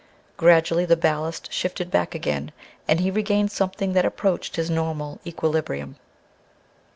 [0.35, 2.51] Gradually the ballast shifted back again,
[2.87, 5.95] and he regained something that approached his normal equilibrium.